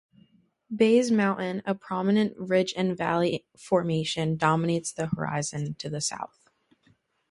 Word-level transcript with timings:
Bays 0.75 1.11
Mountain, 1.11 1.61
a 1.63 1.75
prominent 1.75 2.35
Ridge-and-Valley 2.35 3.45
formation, 3.55 4.35
dominates 4.35 4.91
the 4.91 5.05
horizon 5.05 5.75
to 5.75 5.91
the 5.91 6.01
south. 6.01 6.49